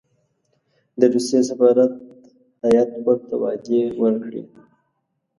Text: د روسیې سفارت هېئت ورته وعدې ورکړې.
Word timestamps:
د 0.99 1.01
روسیې 1.13 1.39
سفارت 1.49 1.91
هېئت 2.63 2.91
ورته 3.05 3.33
وعدې 3.41 3.81
ورکړې. 4.01 4.43